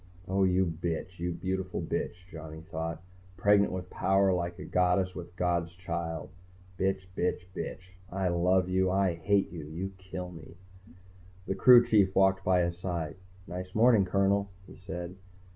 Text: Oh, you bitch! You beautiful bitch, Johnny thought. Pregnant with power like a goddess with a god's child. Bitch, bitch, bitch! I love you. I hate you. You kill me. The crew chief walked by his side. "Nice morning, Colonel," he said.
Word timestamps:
Oh, 0.27 0.45
you 0.45 0.65
bitch! 0.65 1.19
You 1.19 1.31
beautiful 1.31 1.79
bitch, 1.79 2.15
Johnny 2.31 2.61
thought. 2.71 3.03
Pregnant 3.37 3.71
with 3.71 3.91
power 3.91 4.33
like 4.33 4.57
a 4.57 4.65
goddess 4.65 5.13
with 5.13 5.27
a 5.27 5.35
god's 5.37 5.73
child. 5.75 6.31
Bitch, 6.79 7.05
bitch, 7.15 7.45
bitch! 7.55 7.91
I 8.11 8.29
love 8.29 8.67
you. 8.67 8.89
I 8.89 9.13
hate 9.13 9.51
you. 9.51 9.67
You 9.67 9.91
kill 9.99 10.31
me. 10.31 10.55
The 11.45 11.53
crew 11.53 11.85
chief 11.85 12.15
walked 12.15 12.43
by 12.43 12.61
his 12.61 12.79
side. 12.79 13.17
"Nice 13.45 13.75
morning, 13.75 14.03
Colonel," 14.05 14.49
he 14.65 14.75
said. 14.75 15.17